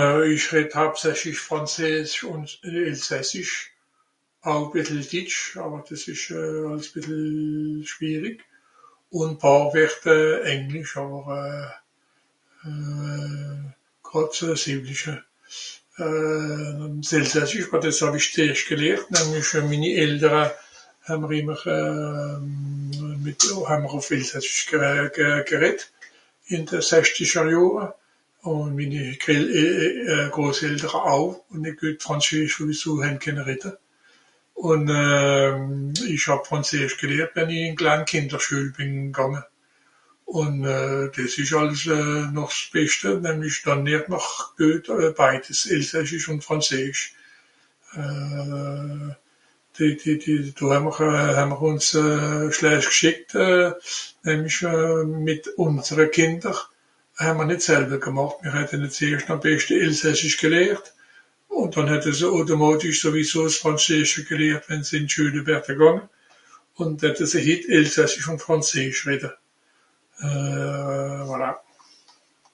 Euh 0.00 0.20
ìch 0.34 0.46
redd 0.54 0.72
hauptsächlich 0.80 1.38
frànzeesch 1.48 2.16
ùn 2.32 2.42
elsassisch. 2.88 3.56
Au 4.50 4.60
e 4.66 4.72
Bìssel 4.72 5.02
ditsch 5.12 5.38
àwer 5.64 5.80
dìs 5.88 6.02
ìsch 6.12 6.26
àls 6.70 6.86
bìssel 6.92 7.18
schìerig, 7.90 8.38
ùn 9.20 9.30
au(...) 9.52 9.62
Englisch 10.54 10.94
àwer 11.00 11.24
euh... 12.68 13.58
gràd 14.08 14.30
so 14.36 14.48
simplische. 14.64 15.14
Euh... 16.04 16.88
s'Elsassisch, 17.08 17.68
bah 17.72 17.82
dìs 17.82 17.98
hàw-ìch 18.02 18.28
zeerscht 18.36 18.68
gelehrt, 18.70 19.06
nämlich 19.16 19.50
minni 19.70 19.90
Eltere 20.04 20.44
hàà'mr 21.06 21.32
ìmmer 21.40 21.60
euh... 21.78 22.36
mìt... 23.24 23.40
hàà'mr 23.68 23.92
ùf 23.98 24.06
elsassisch 24.16 24.64
euh... 24.72 25.08
ge...ge... 25.14 25.30
gereddt, 25.50 25.82
ìn 26.54 26.62
de 26.70 26.78
sechzischer 26.90 27.46
Johre. 27.56 27.88
Ùn 28.50 28.72
minni 28.78 29.00
é...é...é...Groseltere 29.12 31.00
au, 31.14 31.42
ùn 31.52 31.60
nìt 31.64 31.76
guet 31.80 32.00
frànzeesch 32.04 32.54
sowieso 32.56 33.02
hän 33.04 33.18
kenne 33.20 33.44
redde. 33.46 33.70
Ùn 34.68 34.82
euh... 35.00 35.54
ìch 36.14 36.26
hàb 36.28 36.42
frànzeesch 36.48 36.96
gelehrt, 37.00 37.36
wenn 37.36 37.50
i 37.52 37.58
ìn 37.68 37.74
d'klein 37.76 38.06
Kìnderschuel 38.08 38.72
bìn 38.78 39.12
gànge. 39.12 39.42
Ùn 40.40 40.64
euh... 40.64 41.12
dìs 41.16 41.34
ìsch 41.42 41.52
àls 41.60 41.82
noch 42.32 42.48
s'Beschte, 42.52 43.20
denn 43.22 43.42
ìch 43.44 43.60
kànn 43.66 43.84
ìmmer 43.86 44.24
guet 44.58 44.86
beides 45.20 45.68
elsassisch 45.74 46.28
ùn 46.32 46.40
frànzeesch. 46.46 47.02
Euh... 48.00 49.12
d...d...d...do 49.76 50.70
haa'mr, 50.72 50.96
haa'mr 51.36 51.60
ùns 51.68 51.92
euh... 52.00 52.48
schlecht(...), 52.56 53.36
nämlich 54.24 54.58
euh... 54.64 55.04
mìt 55.24 55.44
ùnsere 55.64 56.06
Kìnder, 56.12 56.56
haa'mr 57.24 57.46
nìt 57.48 57.62
selwe 57.64 57.96
gemàcht. 58.02 58.42
Mìr 58.44 58.52
hätte 58.60 58.76
ne 58.78 58.88
zeerscht 58.92 59.30
àm 59.32 59.40
beschte 59.42 59.74
elsasssich 59.84 60.36
gelehrt, 60.40 60.86
ùn 61.50 61.70
dànn 61.74 61.88
hätte 61.90 62.12
se 62.14 62.26
automàtisch 62.38 63.00
sowieso 63.02 63.48
s'Frànzeesche 63.50 64.22
gelehrt 64.28 64.68
wenn 64.70 64.84
se 64.86 64.96
ìn 64.96 65.06
d'Schuel 65.10 65.42
wäre 65.46 65.74
gànge, 65.80 66.06
ùn 66.78 66.94
dätte 66.96 67.26
se 67.26 67.40
hitt 67.42 67.66
elsassisch 67.68 68.28
ùn 68.30 68.38
frànzeesch 68.44 69.02
redde. 69.10 69.30
Euh... 70.22 71.24
voilà. 71.28 71.50